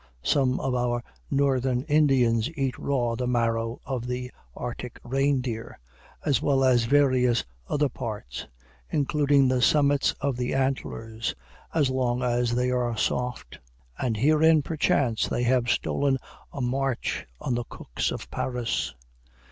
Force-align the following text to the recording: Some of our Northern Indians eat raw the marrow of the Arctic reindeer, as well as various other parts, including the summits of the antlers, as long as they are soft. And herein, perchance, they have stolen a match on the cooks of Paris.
Some 0.23 0.59
of 0.59 0.73
our 0.73 1.03
Northern 1.29 1.83
Indians 1.83 2.49
eat 2.57 2.75
raw 2.79 3.13
the 3.13 3.27
marrow 3.27 3.79
of 3.85 4.07
the 4.07 4.31
Arctic 4.55 4.99
reindeer, 5.03 5.77
as 6.25 6.41
well 6.41 6.63
as 6.63 6.85
various 6.85 7.45
other 7.67 7.87
parts, 7.87 8.47
including 8.89 9.47
the 9.47 9.61
summits 9.61 10.13
of 10.13 10.37
the 10.37 10.55
antlers, 10.55 11.35
as 11.71 11.91
long 11.91 12.23
as 12.23 12.55
they 12.55 12.71
are 12.71 12.97
soft. 12.97 13.59
And 13.99 14.17
herein, 14.17 14.63
perchance, 14.63 15.27
they 15.27 15.43
have 15.43 15.69
stolen 15.69 16.17
a 16.51 16.61
match 16.63 17.27
on 17.39 17.53
the 17.53 17.65
cooks 17.65 18.09
of 18.09 18.27
Paris. 18.31 18.95